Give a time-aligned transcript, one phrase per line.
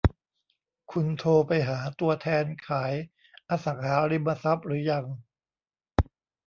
[0.91, 2.93] คุณโทรไปหาตัวแทนขาย
[3.49, 5.05] อสังหาริมทรัพย์หรือยัง